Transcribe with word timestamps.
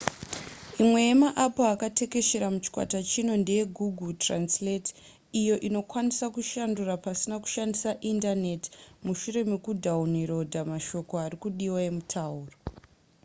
imwe 0.81 0.99
yemaapu 1.07 1.61
akatekeshera 1.73 2.47
muchikwata 2.53 2.97
chino 3.09 3.33
ndeyegoogle 3.41 4.13
translate 4.25 4.89
iyo 5.39 5.55
inoikwanisa 5.67 6.25
kushandura 6.35 6.93
pasina 7.05 7.35
kushandisa 7.43 7.89
indaneti 8.09 8.67
mushure 9.05 9.41
mekudhawunirodha 9.51 10.61
mashoko 10.71 11.13
ari 11.25 11.37
kudiwa 11.43 11.79
emutauro 11.89 12.55